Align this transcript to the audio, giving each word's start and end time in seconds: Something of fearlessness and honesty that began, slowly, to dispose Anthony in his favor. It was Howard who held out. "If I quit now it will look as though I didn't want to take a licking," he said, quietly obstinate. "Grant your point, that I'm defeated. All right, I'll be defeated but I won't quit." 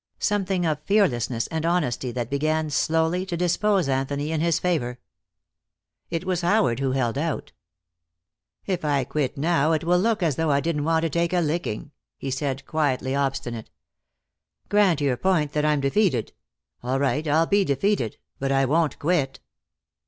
Something 0.17 0.65
of 0.65 0.81
fearlessness 0.81 1.45
and 1.51 1.63
honesty 1.63 2.11
that 2.11 2.31
began, 2.31 2.71
slowly, 2.71 3.23
to 3.27 3.37
dispose 3.37 3.87
Anthony 3.87 4.31
in 4.31 4.41
his 4.41 4.57
favor. 4.57 4.97
It 6.09 6.25
was 6.25 6.41
Howard 6.41 6.79
who 6.79 6.93
held 6.93 7.19
out. 7.19 7.51
"If 8.65 8.83
I 8.83 9.03
quit 9.03 9.37
now 9.37 9.73
it 9.73 9.83
will 9.83 9.99
look 9.99 10.23
as 10.23 10.37
though 10.37 10.49
I 10.49 10.59
didn't 10.59 10.85
want 10.85 11.03
to 11.03 11.09
take 11.11 11.33
a 11.33 11.39
licking," 11.39 11.91
he 12.17 12.31
said, 12.31 12.65
quietly 12.65 13.13
obstinate. 13.13 13.69
"Grant 14.69 15.01
your 15.01 15.17
point, 15.17 15.51
that 15.51 15.65
I'm 15.65 15.81
defeated. 15.81 16.33
All 16.81 16.99
right, 16.99 17.27
I'll 17.27 17.45
be 17.45 17.63
defeated 17.63 18.17
but 18.39 18.51
I 18.51 18.65
won't 18.65 18.97
quit." 18.97 19.39